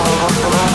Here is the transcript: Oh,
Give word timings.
Oh, 0.00 0.67